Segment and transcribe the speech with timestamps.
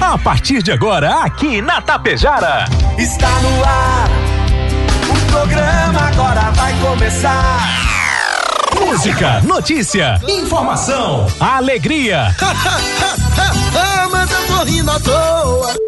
[0.00, 2.66] A partir de agora, aqui na Tapejara.
[2.96, 4.08] Está no ar.
[5.10, 7.58] O programa agora vai começar.
[8.80, 12.34] Música, notícia, informação, alegria.
[14.10, 15.87] Mas eu tô rindo à toa.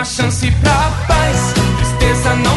[0.00, 2.56] Uma chance pra paz, tristeza não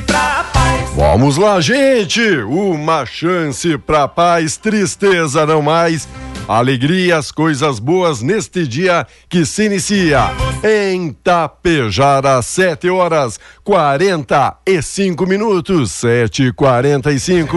[0.00, 0.90] pra paz.
[0.94, 2.22] Vamos lá, gente!
[2.38, 6.08] Uma chance pra paz, tristeza não mais.
[6.48, 10.30] Alegria, as coisas boas neste dia que se inicia
[10.62, 17.56] em Tapejara, 7 horas 45 minutos, 7 e 45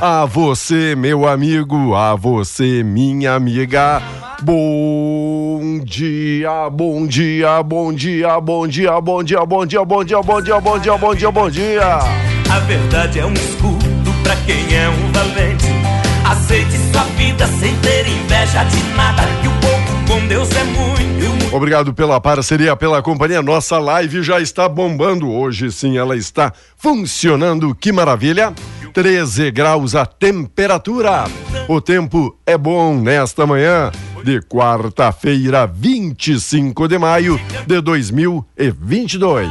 [0.00, 4.00] A você, meu amigo, a você, minha amiga.
[4.40, 10.40] Bom dia, bom dia, bom dia, bom dia, bom dia, bom dia, bom dia, bom
[10.40, 11.98] dia, bom dia, bom dia, bom dia.
[12.48, 15.66] A verdade é um escudo pra quem é um valente.
[16.24, 17.07] Aceite sua
[17.38, 19.22] vida sem ter inveja de nada.
[19.44, 21.54] E o pouco com Deus é muito.
[21.54, 23.40] Obrigado pela parceria, pela companhia.
[23.40, 25.30] Nossa live já está bombando.
[25.30, 27.72] Hoje sim ela está funcionando.
[27.74, 28.52] Que maravilha!
[28.92, 31.24] 13 graus a temperatura.
[31.68, 33.92] O tempo é bom nesta manhã
[34.24, 39.48] de quarta-feira, 25 de maio de 2022.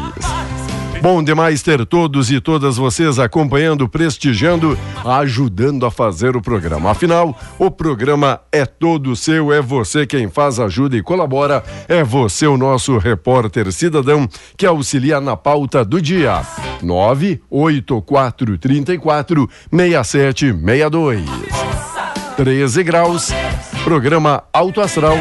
[1.02, 4.76] Bom demais ter todos e todas vocês acompanhando, prestigiando,
[5.06, 6.90] ajudando a fazer o programa.
[6.92, 12.48] Afinal, o programa é todo seu, é você quem faz, ajuda e colabora, é você
[12.48, 14.28] o nosso repórter cidadão
[14.58, 16.42] que auxilia na pauta do dia.
[16.82, 21.24] 98434 6762.
[22.36, 23.30] 13 graus,
[23.84, 25.18] programa Alto Astral.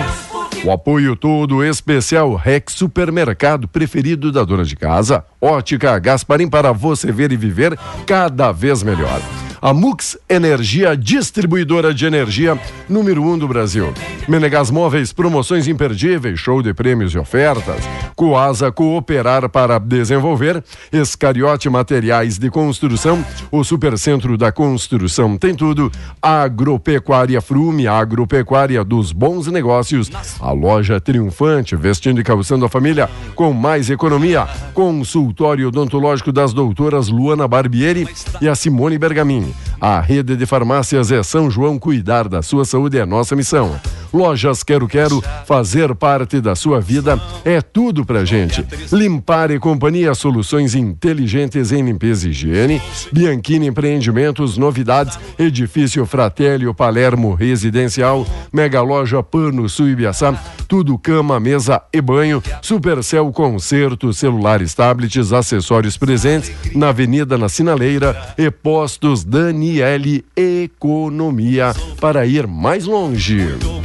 [0.67, 5.25] O apoio todo especial Rex Supermercado, preferido da dona de casa.
[5.41, 9.21] Ótica Gasparim para você ver e viver cada vez melhor.
[9.61, 12.59] A Mux Energia, distribuidora de energia
[12.89, 13.93] número um do Brasil.
[14.29, 17.83] Menegas Móveis, promoções imperdíveis, show de prêmios e ofertas.
[18.15, 20.65] Coasa Cooperar para desenvolver.
[20.93, 23.25] Escariote Materiais de Construção.
[23.51, 25.93] O Supercentro da Construção tem tudo.
[26.21, 30.11] Agropecuária Frume, agropecuária dos bons negócios.
[30.41, 34.49] A loja triunfante, vestindo e calçando a família com mais economia.
[34.75, 38.09] Consultório odontológico das doutoras Luana Barbieri
[38.41, 39.46] e a Simone Bergamin.
[39.81, 41.79] A rede de farmácias é São João.
[41.79, 43.79] Cuidar da sua saúde é nossa missão.
[44.13, 48.65] Lojas Quero Quero, fazer parte da sua vida é tudo pra gente.
[48.93, 52.83] Limpar e Companhia, soluções inteligentes em limpeza e higiene.
[53.13, 60.33] Bianchini Empreendimentos, novidades, edifício Fratélio Palermo Residencial, Mega Loja Pano Sul Ibiaçá,
[60.67, 62.43] tudo cama, mesa e banho.
[62.63, 72.27] Supercel Concerto, celulares, tablets, acessórios presentes na Avenida na Sinaleira e Postos Daniele Economia para
[72.27, 73.76] ir mais longe.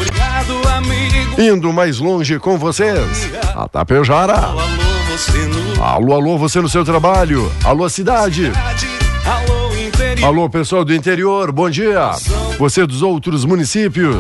[1.38, 4.36] Indo mais longe com vocês, a Tapejara.
[5.82, 7.52] Alô, Alô, você no seu trabalho.
[7.64, 8.52] Alô, cidade.
[10.24, 12.12] Alô, pessoal do interior, bom dia.
[12.60, 14.16] Você dos outros municípios.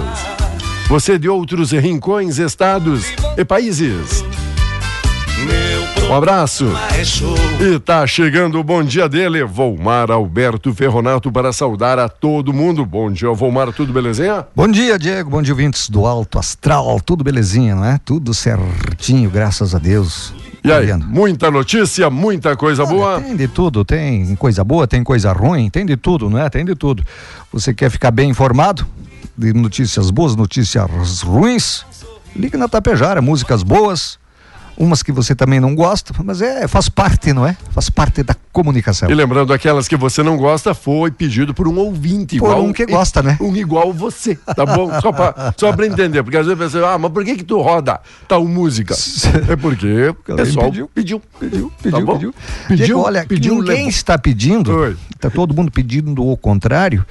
[0.90, 3.06] Você de outros rincões, estados
[3.38, 4.24] e países.
[6.12, 6.66] Um abraço.
[7.62, 12.86] E tá chegando o bom dia dele, Volmar Alberto Ferronato, para saudar a todo mundo.
[12.86, 14.46] Bom dia, Volmar, tudo belezinha?
[14.54, 15.30] Bom dia, Diego.
[15.30, 17.00] Bom dia, ouvintes do Alto Astral.
[17.00, 17.98] Tudo belezinha, não é?
[18.04, 20.34] Tudo certinho, graças a Deus.
[20.62, 21.08] E Tá aí, vendo?
[21.08, 23.22] muita notícia, muita coisa boa.
[23.22, 26.50] Tem de tudo, tem coisa boa, tem coisa ruim, tem de tudo, não é?
[26.50, 27.06] Tem de tudo.
[27.54, 28.86] Você quer ficar bem informado
[29.38, 31.86] de notícias boas, notícias ruins?
[32.36, 34.20] Liga na Tapejara, músicas boas,
[34.82, 37.56] umas que você também não gosta, mas é, faz parte, não é?
[37.72, 39.10] Faz parte da comunicação.
[39.10, 42.64] E lembrando, aquelas que você não gosta, foi pedido por um ouvinte Por igual.
[42.66, 43.38] um que gosta, né?
[43.42, 44.90] Um igual você, tá bom?
[45.00, 47.62] Só pra, só pra entender, porque às vezes você ah, mas por que que tu
[47.62, 48.96] roda tal música?
[49.50, 50.90] É porque o pessoal pediu.
[50.94, 51.22] pediu.
[51.40, 52.14] Pediu, Tá pediu, bom?
[52.14, 52.34] pediu.
[52.68, 53.90] Pediu, Diego, olha, pediu, ninguém levou.
[53.90, 54.98] está pedindo, Oi.
[55.16, 57.06] está todo mundo pedindo o contrário,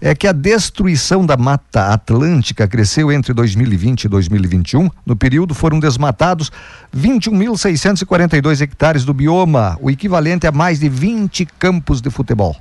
[0.00, 4.90] é que a destruição da Mata Atlântica cresceu entre 2020 e 2021.
[5.04, 6.50] No período foram desmatados
[6.96, 12.56] 21.642 hectares do bioma, o equivalente a mais de 20 campos de futebol.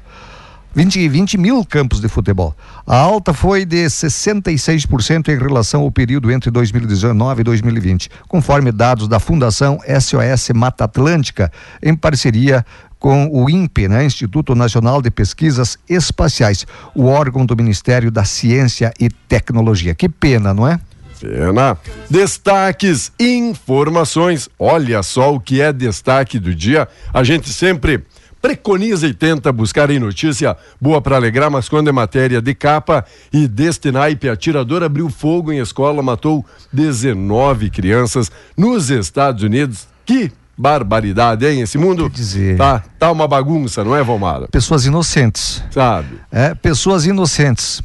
[0.75, 2.53] 20, 20 mil campos de futebol.
[2.85, 9.07] A alta foi de 66% em relação ao período entre 2019 e 2020, conforme dados
[9.07, 11.49] da Fundação SOS Mata Atlântica,
[11.81, 12.65] em parceria
[12.99, 18.93] com o INPE, né, Instituto Nacional de Pesquisas Espaciais, o órgão do Ministério da Ciência
[18.99, 19.93] e Tecnologia.
[19.93, 20.79] Que pena, não é?
[21.19, 21.77] Pena.
[22.09, 24.49] Destaques, informações.
[24.59, 26.87] Olha só o que é destaque do dia.
[27.13, 28.03] A gente sempre
[28.41, 33.03] preconiza e tenta buscar em notícia boa para alegrar, mas quando é matéria de capa
[33.33, 39.87] e deste naipe, atirador abriu fogo em escola, matou 19 crianças nos Estados Unidos.
[40.05, 41.61] Que barbaridade, hein?
[41.61, 44.47] Esse mundo dizer- tá, tá uma bagunça, não é, Valmara?
[44.47, 45.63] Pessoas inocentes.
[45.71, 46.19] Sabe?
[46.31, 47.81] É, pessoas inocentes.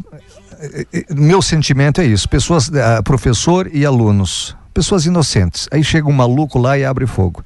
[0.61, 2.28] É, é, Meu sentimento é isso.
[2.28, 2.70] Pessoas,
[3.05, 4.56] professor e alunos.
[4.72, 5.69] Pessoas inocentes.
[5.72, 7.43] Aí chega um maluco lá e abre fogo.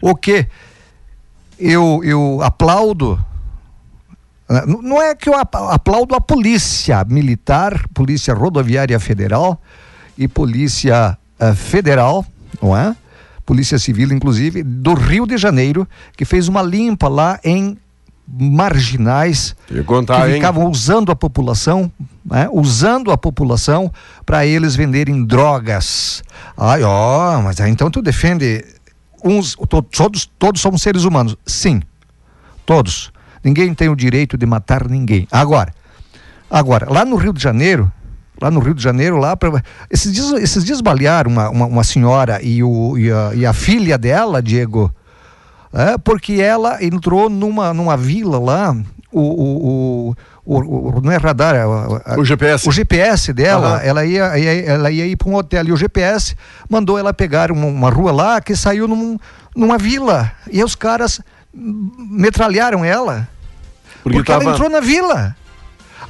[0.00, 0.46] O que
[1.58, 3.18] eu, eu aplaudo.
[4.48, 9.60] ah, n- Não é que eu ap- aplaudo a polícia militar, polícia rodoviária federal
[10.16, 12.24] e polícia ah, federal,
[12.62, 12.94] não é?
[13.48, 17.78] Polícia Civil, inclusive, do Rio de Janeiro, que fez uma limpa lá em
[18.30, 19.56] marginais
[19.86, 20.34] contar, que hein?
[20.34, 21.90] ficavam usando a população,
[22.30, 22.46] né?
[22.52, 23.90] usando a população
[24.26, 26.22] para eles venderem drogas.
[26.58, 28.62] Ai, ó, mas aí então tu defende
[29.24, 31.34] uns, to- todos, todos somos seres humanos.
[31.46, 31.80] Sim,
[32.66, 33.10] todos.
[33.42, 35.26] Ninguém tem o direito de matar ninguém.
[35.32, 35.72] Agora,
[36.50, 37.90] agora lá no Rio de Janeiro,
[38.40, 41.84] lá no Rio de Janeiro, lá pra, esses dias, esses dias balearam uma, uma, uma
[41.84, 44.92] senhora e, o, e, a, e a filha dela, Diego,
[45.72, 48.76] é, porque ela entrou numa, numa vila lá,
[49.12, 50.14] o, o, o,
[50.44, 52.68] o- o- não é radar, é o, a- O GPS.
[52.68, 53.80] o GPS dela, Aham.
[53.82, 56.34] ela, ia, ia- ela ia ir para um hotel e o GPS
[56.70, 59.18] mandou ela pegar uma, uma rua lá que saiu num-
[59.56, 61.20] numa vila e os caras
[61.52, 63.28] metralharam ela
[64.02, 65.36] Porque porque, tava- ela entrou na vila.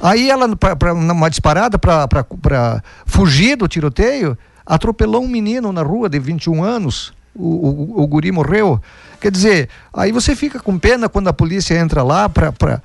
[0.01, 6.09] Aí ela, pra, pra, numa disparada para fugir do tiroteio, atropelou um menino na rua
[6.09, 7.13] de 21 anos.
[7.35, 8.81] O, o, o guri morreu.
[9.21, 12.51] Quer dizer, aí você fica com pena quando a polícia entra lá para.
[12.51, 12.81] Pra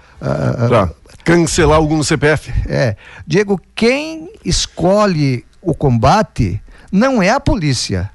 [1.24, 2.52] cancelar algum CPF.
[2.68, 2.96] É.
[3.26, 6.60] Diego, quem escolhe o combate
[6.92, 8.10] não é a polícia,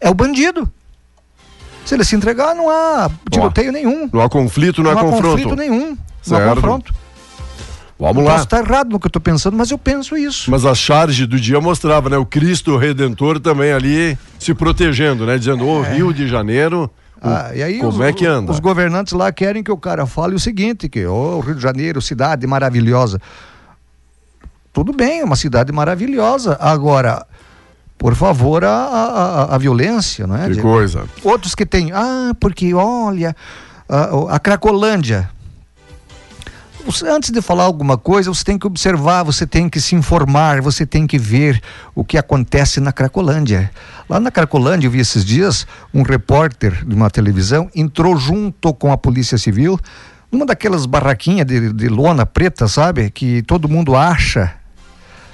[0.00, 0.68] é o bandido.
[1.84, 4.08] Se ele se entregar, não há tiroteio nenhum.
[4.12, 5.36] Não há conflito, não há não há confronto.
[5.36, 5.86] conflito nenhum.
[6.26, 6.54] Não há Certo.
[6.54, 6.94] confronto.
[8.02, 8.32] Vamos Eu lá.
[8.32, 10.50] Posso estar errado no que eu estou pensando, mas eu penso isso.
[10.50, 12.16] Mas a charge do dia mostrava, né?
[12.16, 15.38] O Cristo Redentor também ali se protegendo, né?
[15.38, 16.90] Dizendo, ô Rio de Janeiro,
[17.24, 17.28] É.
[17.28, 18.50] Ah, e aí como os, é que anda?
[18.50, 22.02] Os governantes lá querem que o cara fale o seguinte, que o Rio de Janeiro,
[22.02, 23.20] cidade maravilhosa.
[24.72, 26.56] Tudo bem, é uma cidade maravilhosa.
[26.58, 27.24] Agora,
[27.96, 30.50] por favor, a, a, a- violência, não é?
[30.50, 31.04] Que coisa.
[31.22, 33.36] Outros que têm, ah, porque olha,
[33.88, 35.30] a, a Cracolândia.
[37.06, 40.84] Antes de falar alguma coisa, você tem que observar, você tem que se informar, você
[40.84, 41.60] tem que ver
[41.94, 43.70] o que acontece na Cracolândia.
[44.08, 48.90] Lá na Cracolândia, eu vi esses dias, um repórter de uma televisão entrou junto com
[48.92, 49.78] a Polícia Civil
[50.30, 53.10] numa daquelas barraquinhas de, de lona preta, sabe?
[53.10, 54.52] Que todo mundo acha,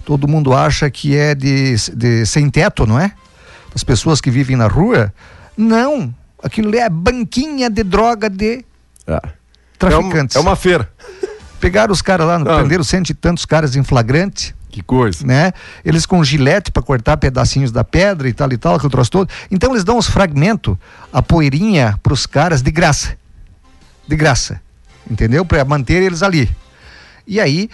[0.05, 3.13] todo mundo acha que é de, de sem teto, não é?
[3.75, 5.13] As pessoas que vivem na rua.
[5.57, 8.65] Não, aquilo é banquinha de droga de
[9.07, 9.21] É.
[9.79, 10.37] traficantes.
[10.37, 10.89] É, uma, é uma feira.
[11.61, 12.59] Pegaram os caras lá, Ah.
[12.59, 15.27] prenderam cento e tantos caras em flagrante, Que coisa.
[15.27, 15.53] né?
[15.85, 19.29] Eles com gilete para cortar pedacinhos da pedra e tal e tal, aquele troço todo.
[19.51, 20.77] Então eles dão os fragmentos,
[21.13, 23.17] a poeirinha pros caras de graça.
[24.07, 24.61] De graça.
[25.11, 25.45] Entendeu?
[25.45, 26.49] Para manter eles ali.
[27.27, 27.69] E aí,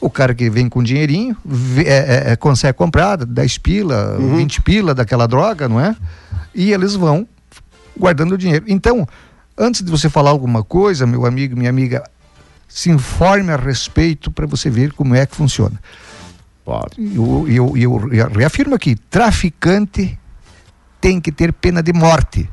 [0.00, 1.88] o cara que vem com dinheirinho, vê- é,
[2.28, 5.94] é, é, consegue comprar 10 pila, 20 pila daquela droga, não é?
[6.54, 7.26] E eles vão
[7.98, 8.64] guardando o dinheiro.
[8.68, 9.06] Então,
[9.58, 12.02] antes de você falar alguma coisa, meu amigo, minha amiga,
[12.70, 15.78] se informe a respeito para você ver como é que funciona.
[16.96, 17.76] E eu, eu,
[18.12, 20.18] eu reafirmo aqui: traficante
[21.00, 22.48] tem que ter pena de morte.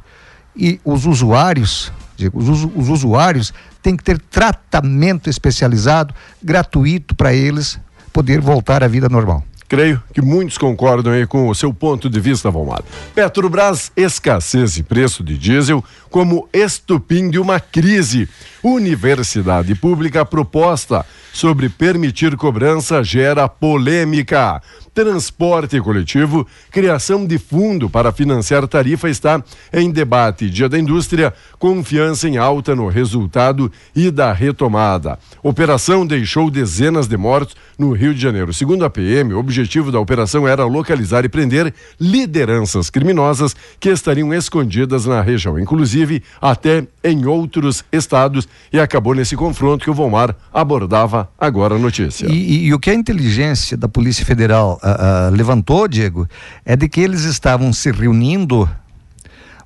[0.55, 1.93] E os usuários,
[2.33, 7.79] os, os usuários têm que ter tratamento especializado, gratuito para eles
[8.11, 9.43] poder voltar à vida normal.
[9.67, 12.83] Creio que muitos concordam aí com o seu ponto de vista, Valmar.
[13.13, 18.29] Petrobras, escassez de preço de diesel como estupim de uma crise.
[18.63, 24.61] Universidade pública proposta sobre permitir cobrança gera polêmica.
[25.01, 30.49] Transporte coletivo, criação de fundo para financiar tarifa está em debate.
[30.49, 35.19] Dia da Indústria, confiança em alta no resultado e da retomada.
[35.43, 38.51] Operação deixou dezenas de mortos no Rio de Janeiro.
[38.51, 44.33] Segundo a PM, o objetivo da operação era localizar e prender lideranças criminosas que estariam
[44.33, 50.35] escondidas na região, inclusive até em outros estados, e acabou nesse confronto que o Volmar
[50.51, 52.25] abordava agora a notícia.
[52.27, 56.27] E, e- e o que a inteligência da Polícia Federal ah, levantou, Diego,
[56.65, 58.69] é de que eles estavam se reunindo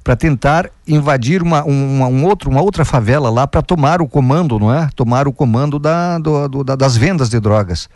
[0.04, 4.58] para tentar invadir uma, uma, um outro, uma outra favela lá para tomar o comando,
[4.58, 4.90] não é?
[4.96, 7.88] Tomar o comando da, do- do- da- das vendas de drogas.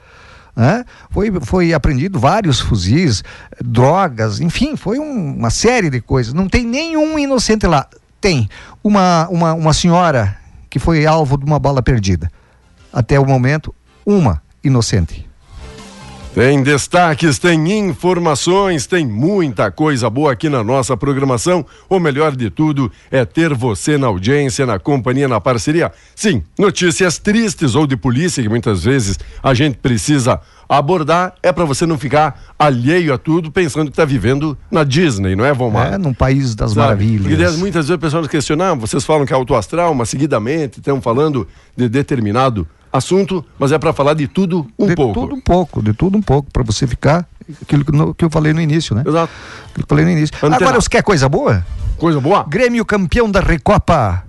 [0.55, 0.85] né?
[1.09, 3.23] Foi, foi apreendido vários fuzis,
[3.61, 6.31] drogas, enfim, foi um- uma série de coisas.
[6.33, 7.87] Não tem nenhum inocente lá.
[8.21, 8.47] Tem
[8.83, 10.37] uma, uma, uma senhora
[10.69, 12.31] que foi alvo de uma bala perdida.
[12.93, 13.73] Até o momento,
[14.05, 15.27] uma inocente.
[16.35, 21.65] Tem destaques, tem informações, tem muita coisa boa aqui na nossa programação.
[21.89, 25.93] O melhor de tudo é ter você na audiência, na companhia, na parceria.
[26.13, 31.35] Sim, notícias tristes ou de polícia que muitas vezes a gente precisa abordar.
[31.41, 35.45] É para você não ficar alheio a tudo pensando que está vivendo na Disney, não
[35.45, 35.93] é, Vomar?
[35.93, 36.81] É, num país das Sabe?
[36.81, 37.51] maravilhas.
[37.51, 40.79] Porque muitas vezes o pessoal nos questiona, "Ah, vocês falam que é autoastral, mas seguidamente
[40.79, 45.13] estão falando de determinado assunto, mas é para falar de tudo um de pouco.
[45.21, 47.25] tudo um pouco, de tudo um pouco, para você ficar
[47.61, 49.03] aquilo que, no- que eu falei no início, né?
[49.05, 49.31] Exato.
[49.71, 50.35] Aquilo que eu falei no início.
[50.37, 50.63] Antenado.
[50.63, 51.65] Agora, você quer coisa boa?
[51.97, 52.43] Coisa boa?
[52.47, 54.23] Grêmio campeão da Recopa.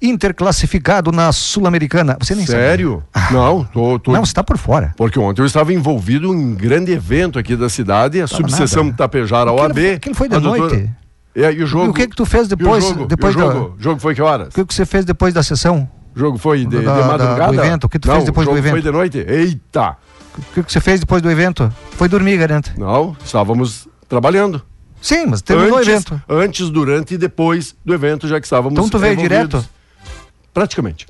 [0.00, 2.16] Inter classificado na Sul-Americana.
[2.20, 3.04] Você nem Sério?
[3.14, 3.34] sabe.
[3.34, 4.92] Não, tô, tô- Não, você está por fora.
[4.96, 8.96] Porque ontem eu estava envolvido em um grande evento aqui da cidade, a subseção nada.
[8.96, 9.74] Tapejara Aquilo OAB.
[9.74, 10.90] foi- aquilo foi de a doutora- noite.
[11.36, 11.86] É, e o jogo.
[11.86, 13.82] E o que que tu fez depois- E o jogo, depois o da- jogo, o
[13.82, 14.48] jogo foi que horas?
[14.48, 15.88] O que, que você fez depois da sessão?
[16.14, 17.52] O jogo foi de, de Da- da- madrugada?
[17.52, 18.84] do evento, o que tu Não, fez depois do jogo foi evento?
[18.84, 19.18] de noite?
[19.26, 19.96] Eita!
[20.38, 21.72] O que, você fez depois do evento?
[21.92, 22.72] Foi dormir, garanto.
[22.78, 24.62] Não, estávamos trabalhando.
[25.00, 26.22] Sim, mas terminou antes, o evento.
[26.28, 29.64] Antes, durante e depois do evento, já que estávamos Então tu veio direto?
[30.54, 31.06] Praticamente.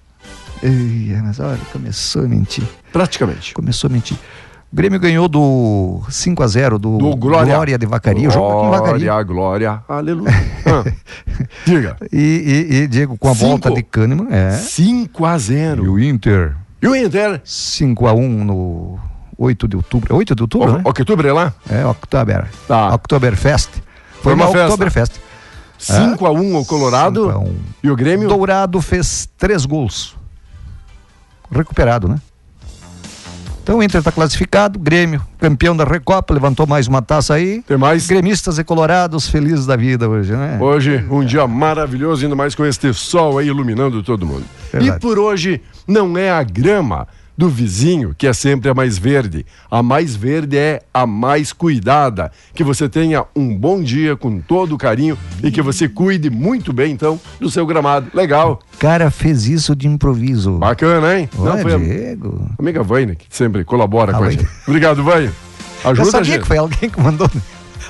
[0.63, 2.65] Ei, mas olha, começou a mentir.
[2.93, 3.53] Praticamente.
[3.53, 4.17] Começou a mentir.
[4.73, 7.77] O Grêmio ganhou do 5 a 0 do, Do Glória.
[7.79, 8.29] de Vacaria.
[8.29, 9.23] O jogo aqui em Vacaria.
[9.23, 10.33] Glória, glória, aleluia.
[10.65, 10.91] Ah,
[11.67, 11.97] diga.
[12.11, 13.47] E, e, e, Diego, com a Cinco.
[13.49, 14.53] volta de Kahneman, é.
[14.53, 17.43] 5 a 0 E o Inter, E o Inter?
[17.45, 18.99] 5 a 1 no
[19.37, 20.17] 8 de outubro.
[20.17, 20.83] 8 de outubro, O, né?
[20.87, 21.53] Outubro é lá?
[21.69, 22.49] É, Oktober.
[22.67, 22.95] Tá.
[22.95, 23.69] Oktoberfest.
[24.23, 24.69] Foi uma uma festa.
[24.69, 25.21] Oktoberfest.
[25.79, 27.27] 5 a 1 o Colorado.
[27.27, 27.57] 5 a 1.
[27.85, 28.27] E o Grêmio?
[28.27, 30.17] Dourado fez três gols.
[31.51, 32.17] Recuperado, né?
[33.63, 37.63] Então o Inter está classificado, Grêmio, campeão da Recopa, levantou mais uma taça aí.
[37.63, 38.09] Tem mais?
[38.09, 40.59] Gremistas e colorados felizes da vida hoje, né?
[40.61, 44.45] Hoje, um dia maravilhoso, ainda mais com este sol aí iluminando todo mundo.
[44.73, 44.97] Verdade.
[44.97, 47.07] E por hoje, não é a grama
[47.43, 49.45] do vizinho que é sempre a mais verde.
[49.69, 52.31] A mais verde é a mais cuidada.
[52.55, 56.93] Que você tenha um bom dia com todo carinho e que você cuide muito bem,
[56.93, 58.07] então, do seu gramado.
[58.15, 58.61] Legal.
[58.79, 60.53] Cara fez isso de improviso.
[60.53, 61.29] Bacana, hein?
[61.37, 62.49] Olha, foi a Diego.
[62.61, 64.47] amiga Vânia que sempre colabora Ah, com a gente.
[64.65, 65.01] Obrigado.
[65.01, 65.33] Eu
[65.91, 67.29] Ajuda a sabia que foi alguém que mandou.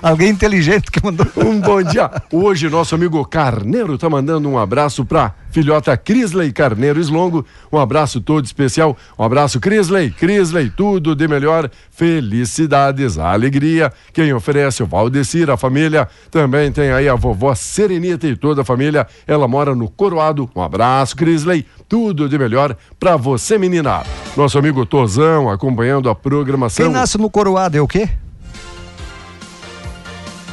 [0.00, 1.26] Alguém inteligente que mandou.
[1.42, 2.10] Um bom dia.
[2.32, 7.44] Hoje, nosso amigo Carneiro tá mandando um abraço pra filhota Crisley Carneiro Slongo.
[7.70, 8.96] Um abraço todo especial.
[9.18, 10.10] Um abraço, Crisley.
[10.10, 11.70] Crisley, tudo de melhor.
[11.90, 13.92] Felicidades, alegria.
[14.12, 16.08] Quem oferece o Valdecir, a família.
[16.30, 19.06] Também tem aí a vovó Serenita e toda a família.
[19.26, 20.48] Ela mora no Coroado.
[20.54, 21.66] Um abraço, Crisley.
[21.88, 24.02] Tudo de melhor pra você, menina.
[24.36, 26.86] Nosso amigo Tozão acompanhando a programação.
[26.86, 28.08] Quem nasce no coroado é o quê?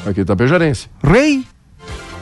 [0.05, 0.89] Aqui tá Pejarense.
[1.03, 1.43] Rei?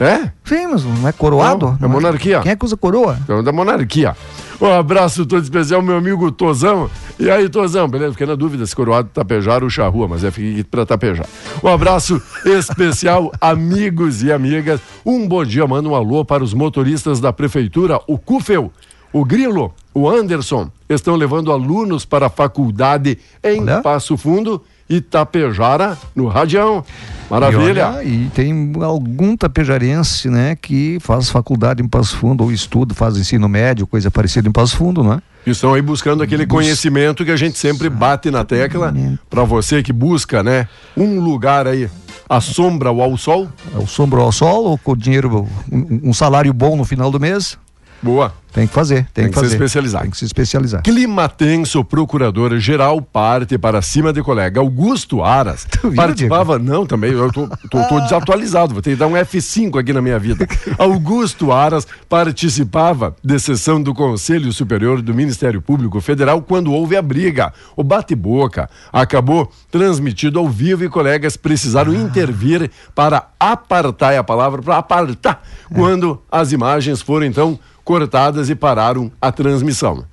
[0.00, 0.30] É?
[0.44, 1.76] Sim, mas não é coroado?
[1.80, 2.40] Não, é monarquia.
[2.40, 3.18] Quem é que usa coroa?
[3.22, 4.16] Então, da monarquia.
[4.60, 6.88] Um abraço todo especial, meu amigo Tozão.
[7.18, 8.12] E aí, Tozão, beleza?
[8.12, 11.26] Fiquei na dúvida se Coroado Tapejar ou Charrua, mas é fiquei pra Tapejar.
[11.62, 14.80] Um abraço especial, amigos e amigas.
[15.04, 18.72] Um bom dia, manda um alô para os motoristas da prefeitura, o Cufel,
[19.12, 23.80] o Grilo, o Anderson, estão levando alunos para a faculdade em Olha.
[23.80, 26.84] Passo Fundo e Tapejara, no Radião.
[27.30, 27.80] Maravilha.
[27.80, 32.94] E, olha, e tem algum tapejarense, né, que faz faculdade em Passo Fundo ou estuda,
[32.94, 35.22] faz ensino médio, coisa parecida em Passo Fundo, não é?
[35.46, 38.94] E estão aí buscando aquele conhecimento que a gente sempre bate na tecla
[39.30, 40.68] para você que busca, né?
[40.96, 41.88] Um lugar aí
[42.28, 43.48] à sombra ou ao sol.
[43.74, 47.20] É o sombra ao sol ou com dinheiro, um, um salário bom no final do
[47.20, 47.56] mês,
[48.00, 48.32] Boa.
[48.52, 49.54] tem que fazer, tem, Tem que se fazer.
[49.54, 50.02] especializar.
[50.02, 50.82] Tem que se especializar.
[50.82, 54.60] Clima tenso, procurador-geral parte para cima de colega.
[54.60, 56.58] Augusto Aras Tu participava.
[56.58, 60.00] Não, também, eu tô, tô, tô desatualizado, vou ter que dar um F5 aqui na
[60.00, 60.46] minha vida.
[60.78, 67.02] Augusto Aras participava de sessão do Conselho Superior do Ministério Público Federal quando houve a
[67.02, 67.52] briga.
[67.76, 74.62] O bate-boca acabou transmitido ao vivo e colegas precisaram intervir para apartar é a palavra,
[74.62, 75.42] para apartar,
[75.74, 80.04] quando as imagens foram então cortadas e pararam a transmissão.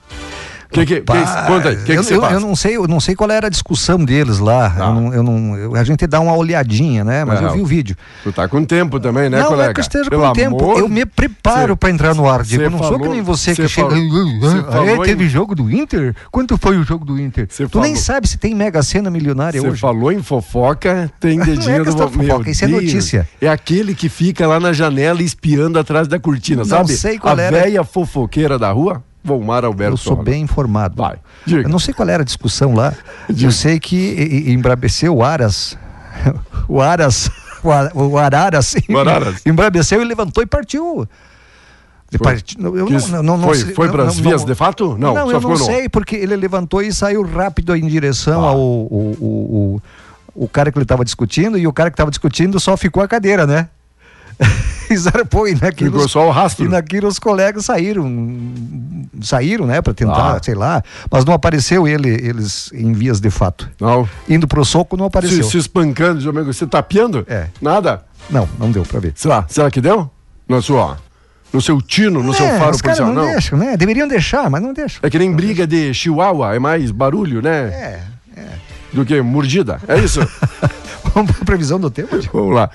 [0.76, 3.00] Que, que, que, conta aí, que, que eu, você eu, eu não sei, eu não
[3.00, 4.70] sei qual era a discussão deles lá.
[4.70, 4.86] Tá.
[4.88, 7.24] Eu não, eu não- eu- a gente dá uma olhadinha, né?
[7.26, 7.96] Mas É, eu vi o vídeo.
[8.24, 9.64] Tu tá com tempo também, né, não, colega?
[9.64, 10.60] não é que eu esteja Pelo com tempo.
[10.64, 12.64] amor Eu me preparo para entrar no ar, Diego.
[12.64, 13.90] Eu não sou falou- que nem você cê que chega.
[13.90, 14.04] falou-
[14.44, 16.16] "Ah, ah, falou é, em- teve jogo do Inter?
[16.32, 17.48] Quanto foi o jogo do Inter?
[17.50, 19.82] Cê tu nem falou- sabe se tem Mega Sena milionária Você hoje.
[19.82, 23.28] falou em fofoca, tem Não é dedinho do questão de Meu fofoca, isso é notícia.
[23.42, 26.94] É aquele que fica lá na janela espiando atrás da cortina, Não sabe?
[26.94, 27.58] sei qual a era.
[27.62, 29.94] velha fofoqueira da rua, Volmar Alberto.
[29.94, 30.96] Eu sou bem informado.
[30.96, 31.64] Vai, diga.
[31.64, 32.94] Eu não sei qual era a discussão lá.
[33.42, 35.78] Eu sei que e- e- embrabeceu o Aras.
[36.68, 37.30] O Aras.
[37.64, 38.76] O, Ar- o Araras.
[38.90, 39.42] O Araras.
[39.46, 41.08] Embrabeceu e levantou e partiu.
[42.18, 42.34] Foi.
[42.58, 44.96] eu não- Quis- não- não- não foi sei- foi para as vias de fato?
[44.98, 48.50] Não, Não, eu não sei, porque ele levantou e saiu rápido em direção Ah.
[48.50, 49.82] ao o, o,
[50.36, 53.04] o, o cara que ele estava discutindo, e o cara que estava discutindo só ficou
[53.04, 53.68] a cadeira, né?
[54.90, 56.66] e zarpou, e naquilo, Ficou só o rastro.
[56.66, 58.06] E naquilo os colegas saíram,
[59.22, 60.40] saíram, né, para tentar, Ah.
[60.44, 63.70] sei lá, mas não apareceu ele, eles em vias de fato.
[63.80, 64.08] Não.
[64.28, 65.44] Indo pro soco não Se, apareceu.
[65.44, 67.26] se espancando, seu amigo, você tapeando?
[67.28, 67.48] É.
[67.62, 68.04] Nada?
[68.30, 69.14] Não, não deu para ver.
[69.16, 69.46] Será?
[69.48, 70.10] Será que deu?
[70.48, 70.98] Na sua,
[71.52, 73.08] no seu tino, no seu É, faro os caras policial?
[73.16, 73.32] não, Não.
[73.32, 73.78] deixam, né?
[73.78, 75.00] Deveriam deixar, mas não deixam.
[75.02, 77.52] É que nem briga de chihuahua, é mais barulho, né?
[77.52, 78.00] É.
[78.94, 79.80] Do que mordida.
[79.88, 80.20] É isso?
[81.14, 82.16] Vamos pra previsão do tempo?
[82.32, 82.70] Vamos lá.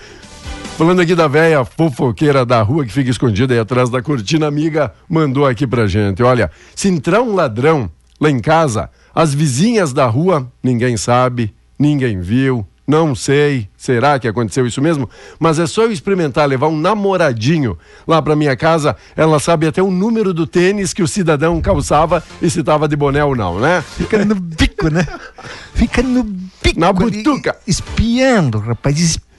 [0.76, 4.92] Falando aqui da velha fofoqueira da rua que fica escondida aí atrás da cortina, amiga
[5.09, 6.22] mandou aqui pra gente.
[6.22, 12.20] Olha, se entrar um ladrão lá em casa, as vizinhas da rua, ninguém sabe, ninguém
[12.20, 15.09] viu, não sei, será que aconteceu isso mesmo?
[15.38, 19.83] Mas é só eu experimentar levar um namoradinho lá pra minha casa, ela sabe até
[19.83, 23.61] o número do tênis que o cidadão calçava e se tava de boné ou não,
[23.61, 23.83] né?
[23.83, 25.06] Fica no bico, né?
[25.74, 26.80] Fica no bico.
[26.80, 27.56] Na butuca.
[27.66, 29.29] Espiando, rapaz, espiando.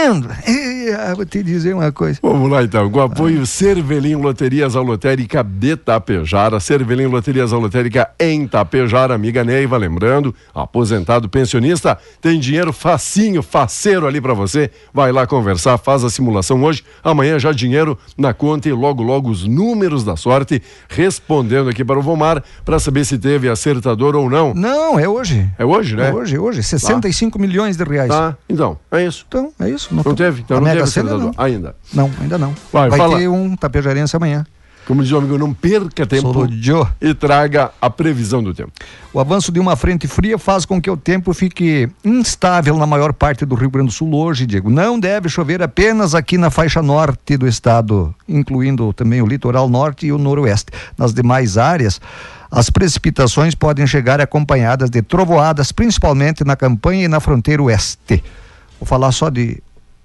[0.00, 2.18] É, ah, vou te dizer uma coisa.
[2.22, 9.14] Vamos lá então, com apoio Cervelim Loterias Alotérica de Tapejara, Cervelim Loterias Alotérica em Tapejara,
[9.14, 15.78] amiga Neiva, lembrando, aposentado pensionista, tem dinheiro facinho, faceiro ali pra você, vai lá conversar,
[15.78, 20.16] faz a simulação hoje, amanhã já dinheiro na conta e logo logo os números da
[20.16, 24.54] sorte, respondendo aqui para o Vomar, pra saber se teve acertador ou não.
[24.54, 25.48] Não, é hoje.
[25.58, 26.08] É hoje, né?
[26.08, 26.62] É hoje, hoje.
[26.62, 28.08] 65 milhões de reais.
[28.08, 29.24] Tá, então, é isso.
[29.28, 29.94] Então, é isso.
[29.94, 30.40] Não tô- teve?
[30.42, 31.32] Então a não Mega teve Sena, não.
[31.36, 31.74] ainda.
[31.92, 32.54] Não, ainda não.
[32.72, 33.18] Vai, Vai fala.
[33.18, 34.44] ter um tapejarense amanhã.
[34.86, 36.88] Como diz o amigo, não perca tempo Sorodio.
[37.00, 38.72] e traga a previsão do tempo.
[39.12, 43.12] O avanço de uma frente fria faz com que o tempo fique instável na maior
[43.12, 44.68] parte do Rio Grande do Sul hoje, Diego.
[44.68, 50.06] Não deve chover apenas aqui na faixa norte do estado, incluindo também o litoral norte
[50.06, 50.72] e o noroeste.
[50.98, 52.00] Nas demais áreas,
[52.50, 58.24] as precipitações podem chegar acompanhadas de trovoadas, principalmente na campanha e na fronteira oeste.
[58.80, 59.62] Vou falar só de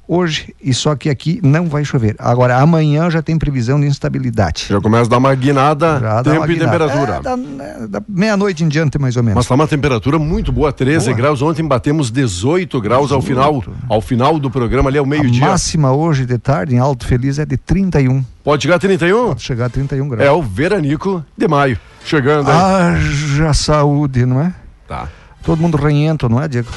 [0.08, 2.16] hoje e só que aqui não vai chover.
[2.20, 4.68] Agora, amanhã já tem previsão de instabilidade.
[4.70, 6.72] Já começa a dar uma guinada, Já tempo uma e guinada.
[6.72, 7.16] temperatura.
[7.18, 9.38] É, da, né, da meia-noite em diante, mais ou menos.
[9.38, 11.18] Mas tá uma temperatura muito boa, 13 Boa.
[11.18, 11.42] graus.
[11.42, 15.48] Ontem batemos 18 graus ao final, ao final do programa ali ao a meio-dia.
[15.48, 18.24] máxima hoje de tarde em Alto Feliz é de 31.
[18.44, 19.28] Pode chegar a 31?
[19.30, 20.24] Pode chegar a 31 graus.
[20.28, 21.80] É o veranico de maio.
[22.04, 22.56] Chegando aí.
[22.58, 24.54] Haja saúde, não é?
[24.88, 25.08] Tá.
[25.44, 26.68] Todo mundo ranhento, não é, Diego?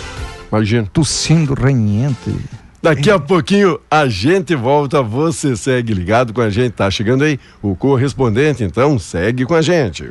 [0.50, 0.88] Imagina.
[0.92, 2.34] Tossindo ranhento.
[2.82, 7.38] Daqui a pouquinho a gente volta, você segue ligado com a gente, tá chegando aí
[7.60, 10.10] o correspondente, então segue com a gente.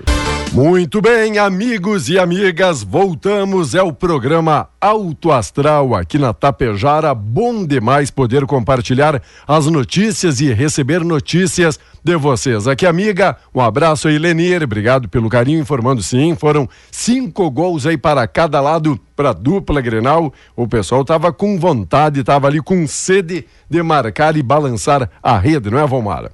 [0.54, 7.14] Muito bem, amigos e amigas, voltamos, é o programa Alto Astral aqui na Tapejara.
[7.14, 12.68] Bom demais poder compartilhar as notícias e receber notícias de vocês.
[12.68, 17.98] Aqui, amiga, um abraço aí, Lenir, obrigado pelo carinho, informando sim, foram cinco gols aí
[17.98, 20.34] para cada lado, para dupla Grenal.
[20.56, 25.70] O pessoal tava com vontade, tava ali com sede de marcar e balançar a rede,
[25.70, 26.32] não é, Valmara?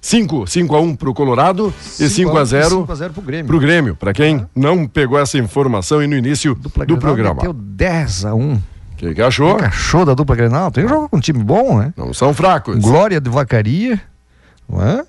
[0.00, 3.46] 5, 5 a 1 pro Colorado e 5 a 0 5 a 0 pro Grêmio.
[3.46, 3.96] pro Grêmio.
[3.96, 7.34] Para quem não pegou essa informação aí no início Dupla do Grenal programa.
[7.34, 8.52] Meteu 10 a 1.
[8.54, 8.62] O
[8.96, 9.56] que, que achou?
[9.56, 10.70] Cachorro da dupla Grenal.
[10.70, 11.92] Tem jogo com um time bom, né?
[11.96, 12.76] Não são fracos.
[12.78, 14.00] Glória de Vacaria,
[14.68, 15.04] não é?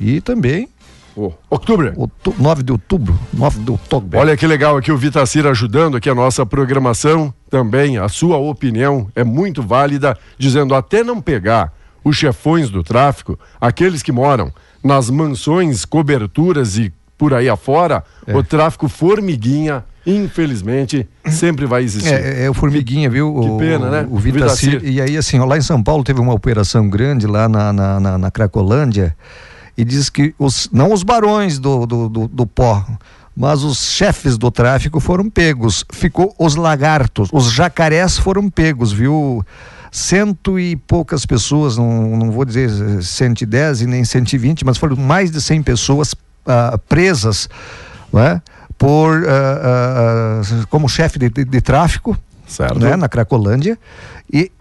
[0.00, 0.68] E também
[1.14, 1.92] Ô, Outubro.
[1.96, 3.18] outu- 9 de outubro.
[3.32, 4.18] 9 de outubro.
[4.18, 7.32] Olha que legal aqui o Vitacir ajudando aqui a nossa programação.
[7.50, 11.72] Também a sua opinião é muito válida, dizendo até não pegar
[12.08, 14.52] os chefões do tráfico, aqueles que moram
[14.84, 18.36] nas mansões, coberturas e por aí afora, É.
[18.36, 22.12] o tráfico formiguinha, infelizmente, sempre vai existir.
[22.12, 23.32] É, é o Formiguinha, viu?
[23.40, 24.06] Que O- pena, né?
[24.10, 24.72] O Vitacir.
[24.72, 24.92] Vitacir.
[24.94, 27.98] E aí, assim, ó, lá em São Paulo teve uma operação grande lá na, na,
[28.00, 29.16] na, na Cracolândia
[29.76, 32.84] e diz que os, não os barões do, do, do, do pó,
[33.36, 35.84] mas os chefes do tráfico foram pegos.
[35.92, 39.44] Ficou os lagartos, os jacarés foram pegos, viu?
[39.96, 42.68] Cento e poucas pessoas, não, não vou dizer
[43.02, 46.14] 110 e nem 120, mas foram mais de 100 pessoas
[46.46, 47.48] ah, presas,
[48.12, 48.42] não é?
[48.76, 52.14] por ah, ah, como chefe de, de- de tráfico,
[52.46, 52.78] Certo.
[52.78, 53.78] né, na Cracolândia,
[54.30, 54.52] e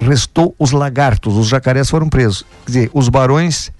[0.00, 2.46] restou os lagartos, os jacarés foram presos.
[2.64, 3.70] Quer dizer, os barões,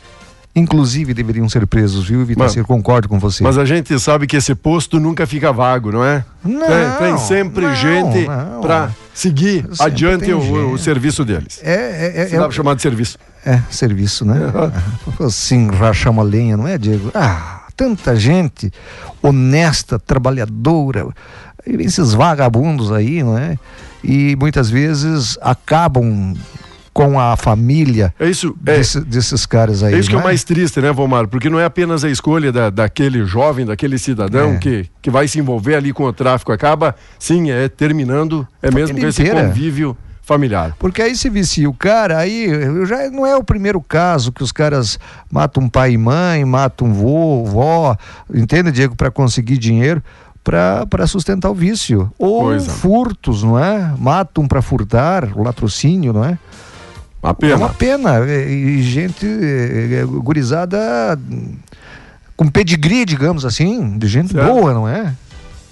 [0.59, 2.65] inclusive, deveriam ser presos, viu, Vitacir?
[2.65, 3.43] Concordo com você.
[3.43, 6.25] Mas a gente sabe que esse posto nunca fica vago, não é?
[6.45, 8.27] Não, tem, tem sempre não, gente
[8.61, 11.61] para seguir Sempre adiante o, o serviço deles.
[11.63, 13.19] é, é, é, Se dá pra chamar de serviço.
[13.45, 14.37] é, serviço, né?
[15.21, 17.11] assim, rachar uma lenha, não é, Diego?
[17.15, 18.73] Ah, tanta gente
[19.23, 21.09] honesta, trabalhadora,
[21.67, 23.57] e esses vagabundos aí, não é?
[24.03, 26.35] E muitas vezes acabam
[26.99, 29.95] com a família É isso, é, desse- desses caras aí.
[29.95, 31.29] é isso que é não o mais triste, né, Vomar?
[31.29, 34.57] Porque não é apenas a escolha da, daquele jovem, daquele cidadão É.
[34.57, 36.51] que, que vai se envolver ali com o tráfico.
[36.51, 39.45] Acaba, sim, é terminando, é mesmo com esse inteira.
[39.47, 40.75] convívio familiar.
[40.79, 42.49] Porque aí se vicia o cara, aí
[42.87, 44.99] já não é o primeiro caso que os caras
[45.31, 47.97] matam pai e mãe, matam vô, vó,
[48.35, 50.03] entende, Diego, para conseguir dinheiro
[50.45, 52.11] para sustentar o vício.
[52.19, 52.59] Ou é.
[52.61, 53.93] furtos, não é?
[53.99, 56.39] Matam para furtar, o latrocínio, não é?
[57.23, 57.57] Uma É pena.
[57.57, 58.21] uma pena.
[58.27, 61.55] E, gente eh, eh, gurizada hum,
[62.37, 64.47] com pedigree, digamos assim, de gente Certo.
[64.53, 65.15] boa, não é?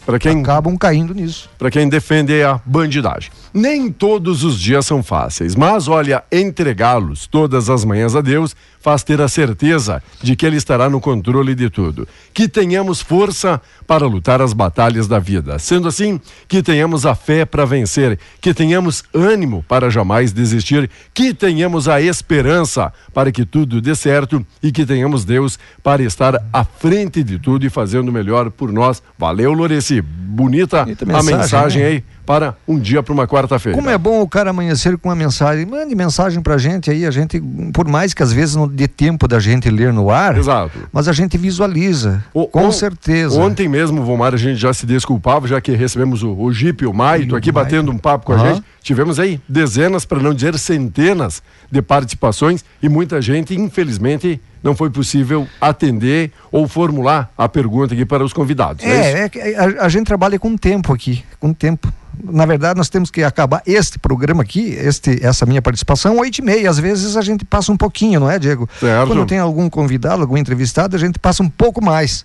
[0.04, 1.50] Para quem Acabam caindo nisso.
[1.58, 3.28] para quem defende a bandidagem.
[3.52, 8.54] Nem todos os dias são fáceis, mas olha, entregá-los todas as manhãs a Deus
[8.86, 12.06] faz ter a certeza de que Ele estará no controle de tudo.
[12.32, 15.58] Que tenhamos força para lutar as batalhas da vida.
[15.58, 21.34] Sendo assim, que tenhamos a fé para vencer, que tenhamos ânimo para jamais desistir, que
[21.34, 26.62] tenhamos a esperança para que tudo dê certo e que tenhamos Deus para estar à
[26.62, 29.02] frente de tudo e fazendo o melhor por nós.
[29.18, 30.00] Valeu, Loreci.
[30.00, 31.88] Bonita Bonita a mensagem, mensagem né?
[31.88, 33.78] aí para um dia para uma quarta-feira.
[33.78, 35.64] Como é bom o cara amanhecer com uma mensagem.
[35.64, 37.40] Mande mensagem pra gente aí, a gente,
[37.72, 40.76] por mais que às vezes não dê tempo da gente ler no ar, Exato.
[40.92, 42.22] mas a gente visualiza.
[42.34, 43.40] O- com on- certeza.
[43.40, 46.86] Ontem mesmo, Vomar, a gente já se desculpava, já que recebemos o, o Jeep e
[46.86, 48.54] o Maito aqui batendo um papo com a Aham.
[48.54, 48.64] gente.
[48.82, 54.90] Tivemos aí dezenas, para não dizer centenas, de participações e muita gente, infelizmente, não foi
[54.90, 58.84] possível atender ou formular a pergunta aqui para os convidados.
[58.84, 59.22] É?
[59.24, 61.92] É, é a, a gente trabalha com tempo aqui, com tempo.
[62.24, 66.42] Na verdade, nós temos que acabar este programa aqui, este, essa minha participação, oito e
[66.42, 66.68] meia.
[66.68, 68.68] Às vezes a gente passa um pouquinho, não é, Diego?
[68.80, 69.06] Certo.
[69.06, 72.24] Quando tem algum convidado, algum entrevistado, a gente passa um pouco mais.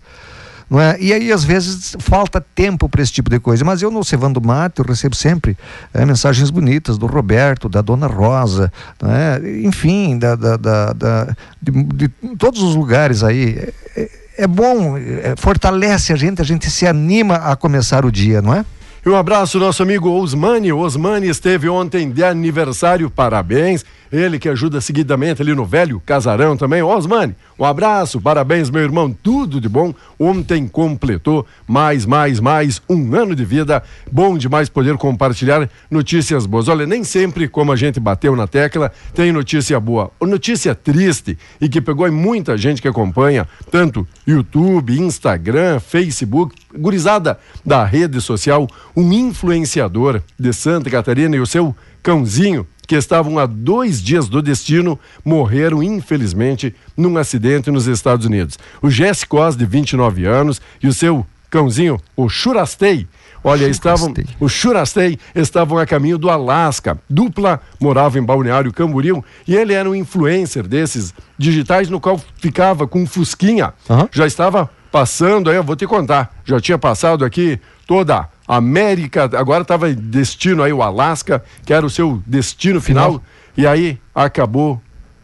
[0.71, 0.95] Não é?
[1.01, 3.65] E aí, às vezes, falta tempo para esse tipo de coisa.
[3.65, 5.57] Mas eu, no Cevando Mato, eu recebo sempre
[5.93, 8.71] é, mensagens bonitas do Roberto, da Dona Rosa,
[9.03, 9.61] é?
[9.65, 12.07] enfim, da, da, da- da- de, de
[12.37, 13.59] todos os lugares aí.
[13.95, 18.11] É, é- é bom, é, fortalece a gente, a gente se anima a começar o
[18.11, 18.65] dia, não é?
[19.03, 20.71] E um abraço nosso amigo Osmani.
[20.71, 23.83] Osmani esteve ontem de aniversário, parabéns.
[24.11, 26.83] Ele que ajuda seguidamente ali no velho casarão também.
[26.83, 29.91] Osmani, um abraço, parabéns, meu irmão, tudo de bom.
[30.19, 33.81] Ontem completou mais, mais, mais um ano de vida.
[34.11, 36.67] Bom demais poder compartilhar notícias boas.
[36.67, 40.11] Olha, nem sempre, como a gente bateu na tecla, tem notícia boa.
[40.21, 47.39] Notícia triste e que pegou em muita gente que acompanha, tanto YouTube, Instagram, Facebook, gurizada
[47.65, 53.45] da rede social, um influenciador de Santa Catarina e o seu cãozinho que estavam a
[53.45, 58.59] dois dias do destino, morreram, infelizmente, num acidente nos Estados Unidos.
[58.81, 63.07] O Jesse Cos, de 29 anos, e o seu cãozinho, o Churastei,
[63.43, 66.99] Olha, estavam, o Churastei estavam a caminho do Alasca.
[67.09, 72.85] Dupla morava em Balneário Camboriú e ele era um influencer desses digitais no qual ficava
[72.87, 73.73] com um fusquinha.
[73.89, 74.07] Uhum.
[74.11, 79.61] Já estava passando aí, eu vou te contar, já tinha passado aqui toda América, agora
[79.61, 83.23] estava em destino aí o Alasca, que era o seu destino final, final,
[83.55, 84.81] e aí acabou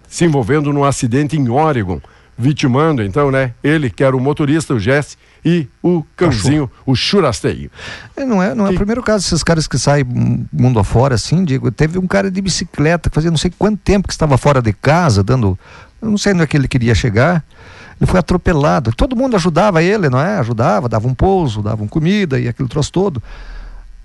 [0.07, 1.99] se envolvendo num acidente em Oregon,
[2.37, 7.71] vitimando então, né, ele que era o motorista, o Jesse, e o cãozinho, o churasteio.
[8.15, 10.05] É, não é, não é o primeiro caso desses caras que saem
[10.51, 14.07] mundo afora, assim, digo, teve um cara de bicicleta que fazia não sei quanto tempo
[14.07, 15.57] que estava fora de casa, dando,
[16.01, 17.43] não sei onde é que ele queria chegar,
[17.99, 18.91] ele foi atropelado.
[18.93, 20.37] Todo mundo ajudava ele, não é?
[20.37, 23.21] Ajudava, dava um pouso, davam comida e aquilo trouxe todo.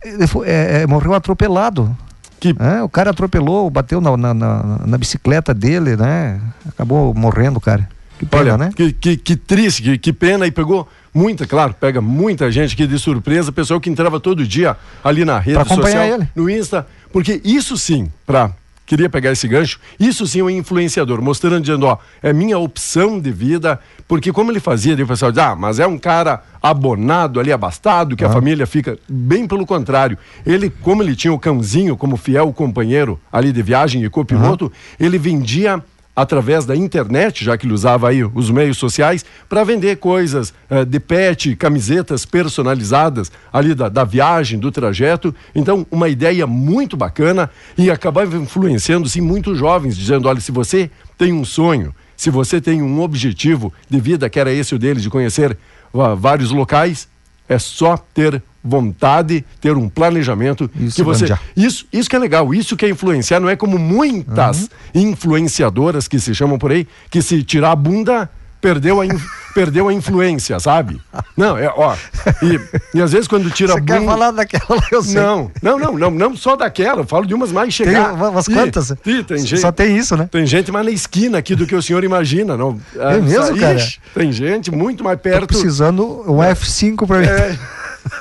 [0.02, 1.94] Ele foi, é, é, morreu atropelado.
[2.40, 2.54] Que...
[2.58, 6.40] É, o cara atropelou, bateu na, na, na, na, bicicleta dele, né?
[6.68, 7.88] Acabou morrendo, cara.
[8.18, 8.70] Que pena, Olha, né?
[8.74, 10.46] Que, que, que triste, que, que pena.
[10.46, 14.76] E pegou muita, claro, pega muita gente aqui de surpresa, pessoal que entrava todo dia
[15.04, 16.28] ali na rede pra social, ele.
[16.34, 18.50] no Insta, porque isso sim, para
[18.92, 23.18] queria pegar esse gancho, isso sim é um influenciador, mostrando, dizendo, ó, é minha opção
[23.18, 27.40] de vida, porque como ele fazia, o pessoal diz, ah, mas é um cara abonado
[27.40, 28.26] ali, abastado, que ah.
[28.26, 33.18] a família fica, bem pelo contrário, ele, como ele tinha o cãozinho como fiel companheiro
[33.32, 35.82] ali de viagem e copiloto, ele vendia
[36.14, 40.84] através da internet, já que ele usava aí os meios sociais, para vender coisas uh,
[40.84, 45.34] de pet, camisetas personalizadas ali da, da viagem, do trajeto.
[45.54, 50.90] Então, uma ideia muito bacana e acabava influenciando sim muitos jovens, dizendo: olha, se você
[51.16, 55.00] tem um sonho, se você tem um objetivo de vida, que era esse o dele,
[55.00, 55.56] de conhecer
[55.92, 57.08] uh, vários locais,
[57.48, 61.26] é só ter vontade, ter um planejamento isso, que você
[61.56, 64.62] isso isso que é legal, isso que é influenciar, não é como muitas
[64.94, 65.02] uhum.
[65.10, 68.30] influenciadoras que se chamam por aí, que se tirar a bunda
[68.62, 69.10] perdeu a, in,
[69.54, 71.02] perdeu a influência, sabe?
[71.36, 71.94] Não, é, ó.
[72.42, 73.98] E, e às vezes quando tira Você bunda.
[73.98, 75.20] quer falar daquela, eu sei.
[75.20, 78.18] Não, não, não, não, não só daquela, eu falo de umas mais chegadas.
[78.18, 78.90] Tem umas quantas?
[79.04, 80.28] E, tem gente, só tem isso, né?
[80.30, 82.56] Tem gente mais na esquina aqui do que o senhor imagina.
[82.56, 83.78] Não, é mesmo, cara?
[84.14, 85.40] Tem gente muito mais perto.
[85.40, 87.26] Tô precisando um F5 para mim.
[87.26, 87.58] É,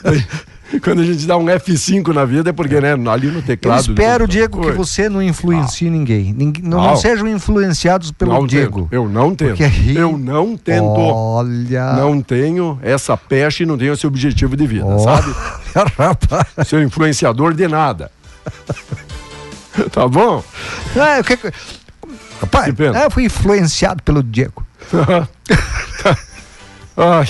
[0.83, 3.87] Quando a gente dá um F5 na vida é porque, né, ali no teclado.
[3.87, 5.91] Eu espero, Diego, que você não influencie ah.
[5.91, 6.33] ninguém.
[6.33, 8.83] ninguém não, não, sejam influenciados pelo não Diego.
[8.83, 8.93] Tento.
[8.93, 9.63] Eu não tento.
[9.63, 9.95] Aí...
[9.95, 10.85] Eu não tento.
[10.85, 11.93] Olha.
[11.93, 14.99] Não tenho essa peste e não tenho esse objetivo de vida, oh.
[14.99, 15.33] sabe?
[15.97, 16.67] Rapaz.
[16.67, 18.11] Ser influenciador de nada.
[19.91, 20.43] tá bom?
[20.95, 21.53] Ah, eu quero...
[22.41, 24.65] Rapaz, é, eu fui influenciado pelo Diego.
[26.97, 27.27] Ai.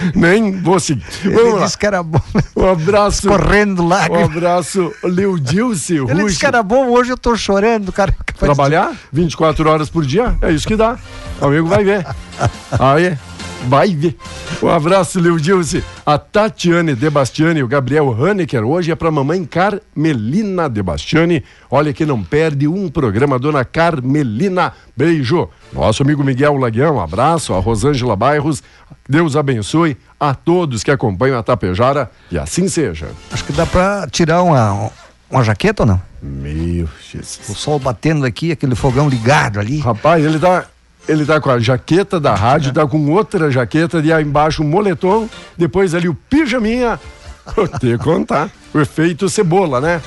[0.14, 1.04] Nem vou seguir.
[1.24, 2.20] Ele disse que era bom.
[2.56, 3.28] Um abraço.
[3.28, 4.06] Correndo lá.
[4.10, 5.96] Um abraço, Lildilce.
[5.96, 8.14] Ele disse que era bom, hoje eu tô chorando, cara.
[8.38, 10.98] Trabalhar 24 horas por dia, é isso que dá.
[11.40, 12.06] O amigo vai ver.
[12.78, 13.16] Aí,
[13.66, 14.16] vai ver.
[14.62, 15.84] Um abraço, Lildilce.
[16.04, 18.64] A Tatiane Debastiani e o Gabriel Haneker.
[18.64, 21.42] Hoje é pra mamãe Carmelina Debastiani.
[21.70, 24.72] Olha que não perde um programa, dona Carmelina.
[24.96, 25.48] Beijo.
[25.72, 27.54] Nosso amigo Miguel Laguião, um abraço.
[27.54, 28.62] A Rosângela Bairros,
[29.08, 33.08] Deus abençoe a todos que acompanham a Tapejara e assim seja.
[33.30, 34.90] Acho que dá para tirar uma,
[35.30, 36.02] uma jaqueta ou não?
[36.22, 37.48] Meu Jesus.
[37.48, 39.78] O sol batendo aqui, aquele fogão ligado ali.
[39.78, 40.66] Rapaz, ele tá,
[41.08, 42.72] ele tá com a jaqueta da rádio, é.
[42.72, 46.98] tá com outra jaqueta, e aí embaixo um moletom, depois ali o pijaminha.
[47.56, 48.50] Vou te contar.
[48.72, 50.00] O efeito cebola, né?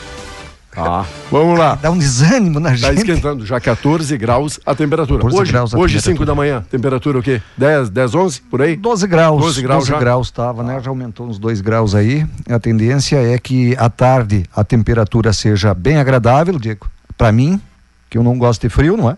[0.73, 1.75] Tá, vamos lá.
[1.75, 2.87] Dá um desânimo na tá gente.
[2.87, 5.19] Tá esquentando, já 14 graus a temperatura.
[5.19, 6.17] 14 hoje, graus a hoje temperatura.
[6.17, 7.41] 5 da manhã, temperatura o quê?
[7.55, 8.75] 10, 10, 11, por aí?
[8.75, 9.39] 12 graus.
[9.39, 10.79] 12 graus 12 graus estava, né?
[10.81, 12.25] Já aumentou uns 2 graus aí.
[12.49, 16.89] A tendência é que à tarde a temperatura seja bem agradável, Diego.
[17.15, 17.61] Para mim,
[18.09, 19.17] que eu não gosto de frio, não é?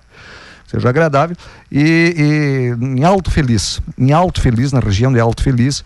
[0.67, 1.35] Seja agradável.
[1.71, 5.83] E, e em Alto Feliz, em Alto Feliz, na região de Alto Feliz,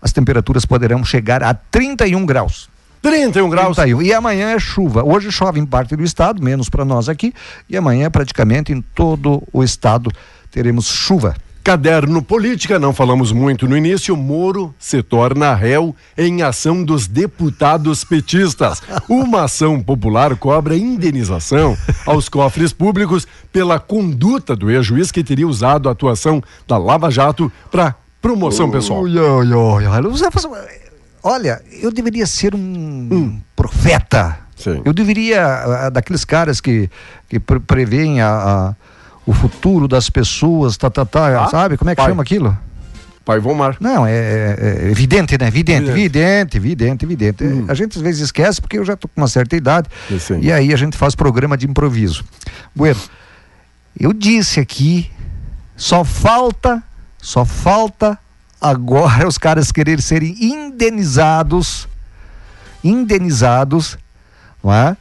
[0.00, 2.68] as temperaturas poderão chegar a 31 graus.
[3.02, 3.76] 31 graus.
[3.76, 4.02] 31.
[4.02, 5.02] E amanhã é chuva.
[5.02, 7.32] Hoje chove em parte do estado, menos para nós aqui.
[7.68, 10.10] E amanhã, praticamente em todo o estado,
[10.50, 11.34] teremos chuva.
[11.62, 14.16] Caderno Política, não falamos muito no início.
[14.16, 18.80] Moro se torna réu em ação dos deputados petistas.
[19.08, 25.88] Uma ação popular cobra indenização aos cofres públicos pela conduta do ex-juiz que teria usado
[25.88, 29.00] a atuação da Lava Jato para promoção pessoal.
[31.22, 34.38] Olha, eu deveria ser um profeta.
[34.56, 34.80] Sim.
[34.84, 35.42] Eu deveria,
[35.86, 36.88] ah, daqueles caras que,
[37.28, 38.76] que pre- preveem a, a-
[39.30, 41.76] o futuro das pessoas, tá, tá, tá, Ah, sabe?
[41.76, 42.10] Como é que pai.
[42.10, 42.56] chama aquilo?
[43.24, 43.76] Pai Vomar.
[43.78, 45.46] Não, é, é- é evidente, né?
[45.46, 46.56] Evidente, Evidente.
[46.56, 47.70] evidente, evidente, evidente.
[47.70, 49.88] A gente às vezes esquece porque eu já tô com uma certa idade.
[50.40, 52.24] E aí a gente faz programa de improviso.
[52.74, 52.98] Bueno,
[53.98, 55.10] eu disse aqui,
[55.76, 56.82] só falta,
[57.18, 58.18] só falta
[58.60, 61.86] agora os caras quererem serem indenizados,
[62.82, 63.96] indenizados,
[64.64, 64.96] não é?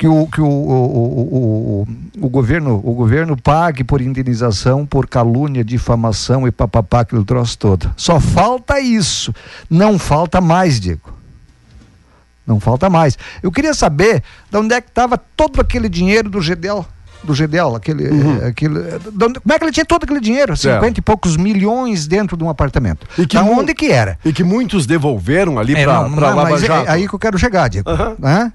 [0.00, 1.88] Que o, que o, o, o,
[2.22, 7.92] o, governo o governo pague por indenização por calúnia, difamação e papapá aquele troço todo.
[7.98, 9.30] Só falta isso.
[9.68, 11.12] Não falta mais, Diego.
[12.46, 13.18] Não falta mais.
[13.42, 16.86] Eu queria saber de onde é que estava todo aquele dinheiro do Gedel.
[17.22, 18.08] Do Gedel, aquele.
[18.46, 20.56] aquele eh, de onde- como é que ele tinha todo aquele dinheiro?
[20.56, 20.76] Certo.
[20.80, 23.06] 50 e poucos milhões dentro de um apartamento.
[23.18, 24.18] E que da onde que era?
[24.24, 26.88] E que muitos devolveram ali É, para Lava mas é- Jato.
[26.88, 27.90] é aí que eu quero chegar, Diego.
[27.90, 28.16] Aham.
[28.18, 28.50] Né?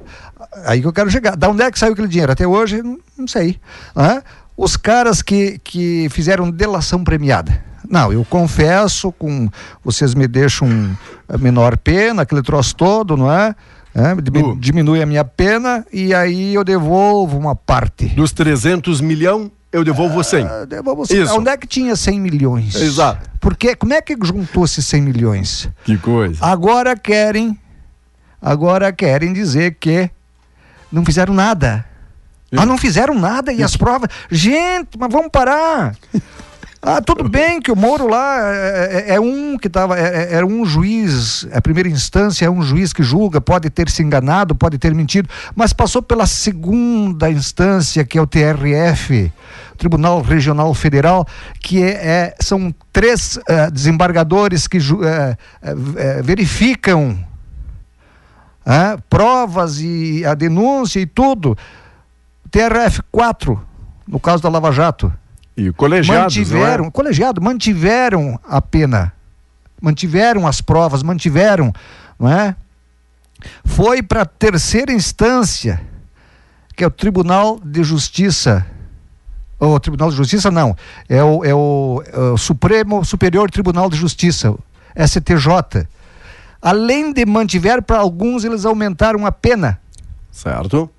[0.66, 1.36] Aí que eu quero chegar.
[1.36, 2.32] Da onde é que saiu aquele dinheiro?
[2.32, 2.82] Até hoje,
[3.18, 3.60] não, sei.
[3.96, 4.22] Né?
[4.58, 7.64] Os caras que, que fizeram delação premiada.
[7.88, 9.48] Não, eu confesso, com
[9.84, 10.98] vocês me deixam
[11.30, 13.54] a menor pena, aquele troço todo, não é?
[13.94, 14.14] É,
[14.60, 18.08] diminui a minha pena e aí eu devolvo uma parte.
[18.08, 20.46] Dos 300 milhão, eu devolvo 100.
[20.46, 21.34] Ah, devolvo- Isso.
[21.38, 22.76] Onde é que tinha 100 milhões?
[22.76, 23.30] Exato.
[23.40, 25.70] Porque, como é que juntou esses 100 milhões?
[25.86, 26.44] Que coisa.
[26.44, 27.58] Agora querem,
[28.42, 30.10] agora querem dizer que
[30.96, 31.86] não fizeram nada.
[32.56, 34.10] Ah, não fizeram nada e as provas.
[34.32, 35.94] Gente, mas vamos parar.
[36.88, 39.98] Ah, tudo bem que o Moro lá é, é- é um que estava.
[40.00, 44.04] É, é um juiz, a primeira instância é um juiz que julga, pode ter se
[44.04, 49.34] enganado, pode ter mentido, mas passou pela segunda instância, que é o TRF,
[49.80, 51.28] Tribunal Regional Federal,
[51.60, 57.18] que é, é- são três eh, desembargadores que eh, eh, verificam
[58.66, 61.58] ah, provas e a denúncia e tudo.
[62.50, 63.62] TRF 4,
[64.08, 65.12] no caso da Lava Jato
[65.58, 66.92] E colegiados, mantiveram, não é?
[66.92, 69.14] colegiado, mantiveram a pena,
[69.82, 71.74] mantiveram as provas, mantiveram,
[72.20, 72.56] não é?
[73.66, 75.82] Foi para a terceira instância,
[76.76, 78.66] que é o Tribunal de Justiça,
[79.60, 80.76] ou Tribunal de Justiça não,
[81.10, 84.60] é o, é o, é o Supremo Superior Tribunal de Justiça, o
[84.98, 85.88] STJ.
[86.62, 89.80] Além de mantiver para alguns, eles aumentaram a pena.
[90.32, 90.90] Certo.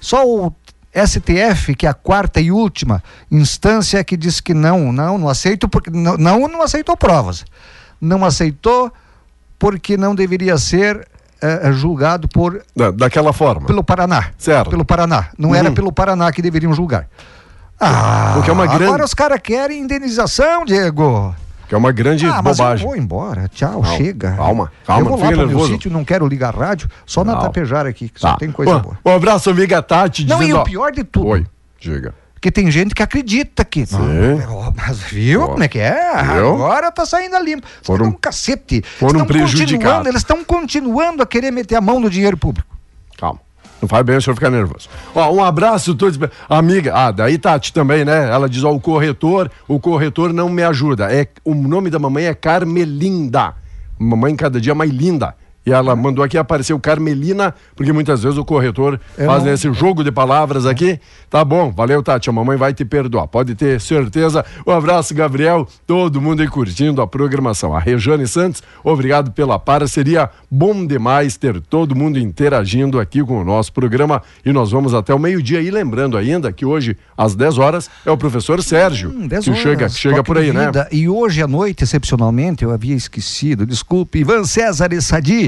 [0.00, 0.52] Só o
[0.94, 5.68] STF, que é a quarta e última instância, que disse que não, não, não aceito,
[5.68, 7.44] porque não, não, não aceitou provas.
[8.00, 8.92] Não aceitou
[9.58, 11.06] porque não deveria ser
[11.42, 13.66] eh, julgado por, Da- daquela forma.
[13.66, 14.30] pelo Paraná.
[14.38, 14.70] Certo.
[14.70, 15.28] Pelo Paraná.
[15.36, 15.74] Não era Uhum.
[15.74, 17.08] pelo Paraná que deveriam julgar.
[17.80, 21.34] Ah, Porque é uma grande- agora os caras querem indenização, Diego.
[21.68, 22.86] Que é uma grande ah, mas eu bobagem.
[22.86, 23.48] vou embora.
[23.48, 24.32] Tchau, Calma, chega.
[24.32, 27.22] calma, calma, Eu vou não lá para o meu sítio, não quero ligar rádio, só
[27.22, 27.48] na Calma.
[27.48, 28.36] Tapejara aqui, que só Tá.
[28.38, 28.98] tem coisa boa.
[29.04, 30.24] Um abraço, amiga Tati.
[30.26, 31.26] Não, e dizendo, o ó, pior de tudo.
[31.26, 31.46] Oi,
[31.78, 32.14] diga.
[32.32, 33.84] Porque tem gente que acredita que.
[33.84, 33.96] Sim.
[33.98, 35.46] Não, mas viu Ó.
[35.48, 36.22] como é que é?
[36.22, 36.54] Viu?
[36.54, 37.66] Agora tá saindo a limpo.
[37.82, 38.82] Foram- um cacete.
[38.98, 40.06] foram prejudicados.
[40.06, 42.68] Eles estão continuando a querer meter a mão no dinheiro público.
[43.18, 43.40] Calma.
[43.80, 44.88] Não faz bem o senhor ficar nervoso.
[45.14, 46.18] Ó, um abraço todos.
[46.48, 48.28] Amiga, ah, daí Tati também, né?
[48.28, 51.12] Ela diz, ó, o corretor, o corretor não me ajuda.
[51.12, 53.54] É, o nome da mamãe é Carmelinda.
[53.98, 55.34] Mamãe cada dia mais linda.
[55.66, 59.70] E ela mandou aqui, apareceu Carmelina, porque muitas vezes o corretor Eu faz não- esse
[59.74, 60.98] jogo de palavras aqui.
[61.28, 62.30] Tá bom, valeu, Tati.
[62.30, 64.42] A mamãe vai te perdoar, pode ter certeza.
[64.66, 65.68] Um abraço, Gabriel.
[65.86, 67.74] Todo mundo aí curtindo a programação.
[67.76, 70.30] A Rejane Santos, obrigado pela parceria.
[70.50, 74.22] Bom demais ter todo mundo interagindo aqui com o nosso programa.
[74.46, 75.60] E nós vamos até o meio-dia.
[75.60, 79.54] E lembrando ainda que hoje, às 10 horas, é o professor Sérgio, Hum, 10 que
[79.54, 80.66] chega, que chega por aí, né?
[80.66, 80.88] Vida.
[80.90, 85.47] E hoje à noite, excepcionalmente, eu havia esquecido, desculpe, Ivan César e Sadi.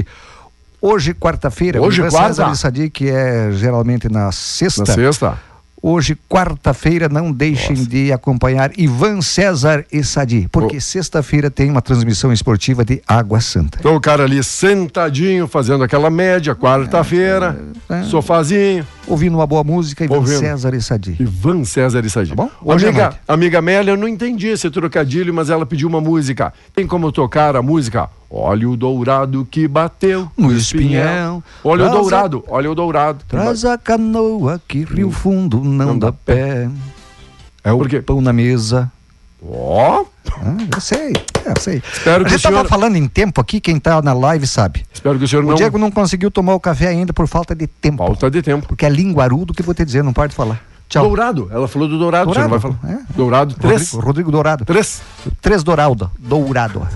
[0.81, 2.27] Hoje, quarta-feira, Hoje, quarta?
[2.33, 4.83] César e Sadi, que é geralmente na sexta.
[4.85, 5.37] Na sexta.
[5.83, 12.31] Hoje, quarta-feira, não deixem de acompanhar Ivan César e Sadi, porque sexta-feira tem uma transmissão
[12.31, 13.77] esportiva de Água Santa.
[13.79, 17.59] Então o cara ali sentadinho, fazendo aquela média, quarta-feira,
[17.89, 18.03] É.
[18.03, 18.85] sofazinho.
[19.07, 20.39] Ouvindo uma boa música, Ivan Ouvindo.
[20.39, 21.17] César e Sadi.
[21.19, 22.29] Ivan César Isadi.
[22.29, 22.49] Tá bom?
[22.63, 26.53] Hoje à Amiga, amiga Amélia, eu não entendi esse trocadilho, mas ela pediu uma música.
[26.73, 28.09] Tem como tocar a música?
[28.29, 31.43] Olha o dourado que bateu No espinhel.
[31.63, 33.25] Olha o Traz a- dourado, olha o dourado.
[33.27, 36.69] Traz a canoa que rio fundo não dá pé.
[37.63, 38.01] É o Por quê?
[38.01, 38.89] pão na mesa.
[39.43, 40.05] Ó,
[40.43, 41.13] Ah, eu sei,
[41.45, 41.81] eu sei.
[41.93, 44.45] Espero a que gente o senhor- tava falando em tempo aqui, quem tá na live
[44.47, 44.83] sabe.
[44.93, 47.53] espero que o senhor O não Diego não conseguiu tomar o café ainda por falta
[47.55, 47.97] de tempo.
[47.97, 48.67] falta de tempo.
[48.67, 50.61] Porque é linguarudo que eu vou te dizer, não pode falar.
[50.87, 51.05] Tchau.
[51.07, 52.93] Dourado, ela falou do Dourado, o não vai Dourado, falar.
[52.93, 52.99] é.
[53.15, 53.91] Dourado, três.
[53.91, 54.65] Rodrigo, Rodrigo Dourado.
[54.65, 55.01] Três.
[55.41, 56.11] Três Dourado.
[56.19, 56.87] Dourado.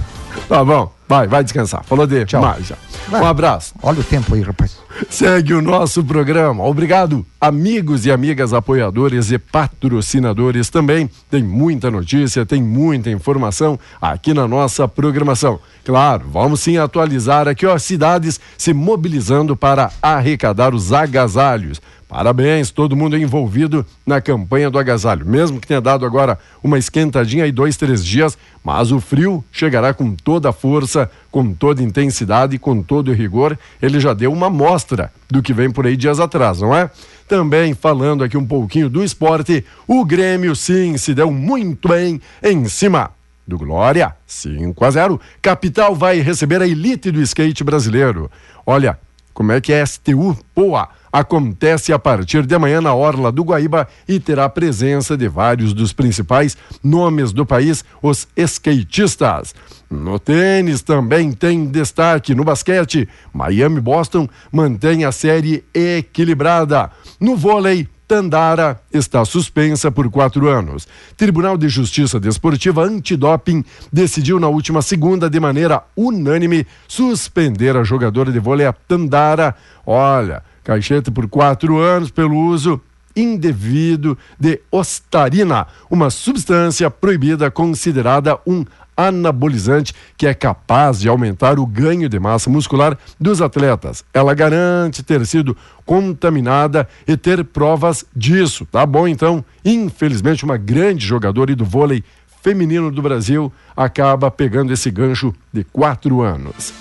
[0.47, 1.83] Tá bom, vai, vai descansar.
[1.83, 2.41] Falou de Tchau.
[2.41, 2.75] mais já.
[3.11, 3.73] Um abraço.
[3.81, 4.77] Olha o tempo aí, rapaz.
[5.09, 6.63] Segue o nosso programa.
[6.63, 11.09] Obrigado, amigos e amigas apoiadores e patrocinadores também.
[11.29, 15.59] Tem muita notícia, tem muita informação aqui na nossa programação.
[15.83, 21.81] Claro, vamos sim atualizar aqui, ó, cidades se mobilizando para arrecadar os agasalhos.
[22.07, 25.25] Parabéns, todo mundo envolvido na campanha do agasalho.
[25.25, 29.91] Mesmo que tenha dado agora uma esquentadinha aí dois, três dias, mas o frio chegará
[29.93, 33.57] com toda a força, com toda a intensidade, com todo o rigor.
[33.81, 36.91] Ele já deu uma amostra do que vem por aí dias atrás, não é?
[37.27, 42.65] Também falando aqui um pouquinho do esporte, o Grêmio sim se deu muito bem em
[42.65, 43.09] cima
[43.47, 45.21] do Glória, 5 a 0.
[45.41, 48.29] Capital vai receber a elite do skate brasileiro.
[48.65, 48.97] Olha,
[49.35, 50.87] como é que é STU Poa?
[51.11, 55.91] Acontece a partir de amanhã na Orla do Guaíba e terá presença de vários dos
[55.91, 59.53] principais nomes do país, os skatistas.
[59.91, 62.33] No tênis também tem destaque.
[62.33, 66.89] No basquete, Miami Boston mantém a série equilibrada.
[67.19, 70.87] No vôlei, Tandara está suspensa por quatro anos.
[71.17, 78.31] Tribunal de Justiça Desportiva Antidoping decidiu na última segunda, de maneira unânime, suspender a jogadora
[78.31, 79.55] de vôlei a Tandara.
[79.85, 82.79] Olha, caixeta por quatro anos pelo uso
[83.15, 91.65] indevido de ostarina, uma substância proibida considerada um anabolizante que é capaz de aumentar o
[91.65, 94.03] ganho de massa muscular dos atletas.
[94.13, 98.65] Ela garante ter sido contaminada e ter provas disso.
[98.65, 99.43] Tá bom, então?
[99.63, 102.03] Infelizmente, uma grande jogadora do vôlei
[102.41, 106.73] feminino do Brasil acaba pegando esse gancho de quatro anos.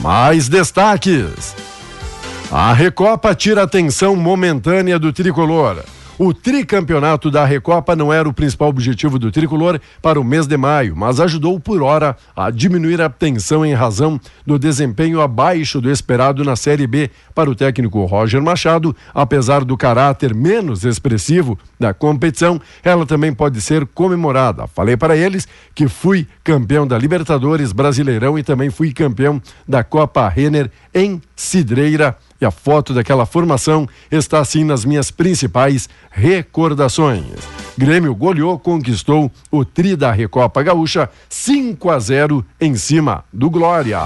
[0.00, 1.54] Mais destaques.
[2.50, 5.84] A Recopa tira a atenção momentânea do tricolor.
[6.22, 10.54] O tricampeonato da Recopa não era o principal objetivo do tricolor para o mês de
[10.54, 15.90] maio, mas ajudou por hora a diminuir a tensão em razão do desempenho abaixo do
[15.90, 18.94] esperado na Série B para o técnico Roger Machado.
[19.14, 24.66] Apesar do caráter menos expressivo da competição, ela também pode ser comemorada.
[24.66, 30.28] Falei para eles que fui campeão da Libertadores Brasileirão e também fui campeão da Copa
[30.28, 32.14] Renner em Cidreira.
[32.40, 37.26] E a foto daquela formação está assim nas minhas principais recordações.
[37.76, 43.98] Grêmio goleou, conquistou o Tri da Recopa Gaúcha 5 a 0 em cima do Glória.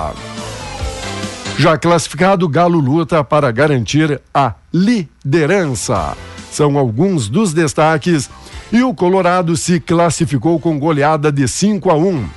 [1.56, 6.16] Já classificado, Galo luta para garantir a liderança.
[6.50, 8.28] São alguns dos destaques.
[8.72, 12.28] E o Colorado se classificou com goleada de 5 a 1.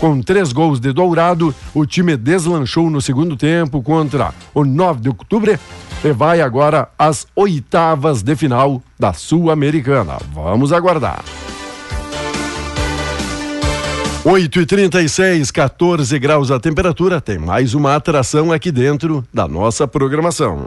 [0.00, 5.08] Com três gols de Dourado, o time deslanchou no segundo tempo contra o 9 de
[5.08, 5.58] outubro
[6.04, 10.18] e vai agora às oitavas de final da Sul-Americana.
[10.32, 11.24] Vamos aguardar.
[14.26, 17.20] 8 e 36 14 graus a temperatura.
[17.20, 20.62] Tem mais uma atração aqui dentro da nossa programação.